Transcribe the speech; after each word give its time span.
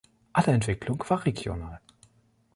Alle 0.33 0.51
Entwicklung 0.55 1.03
war 1.11 1.25
regional. 1.27 1.79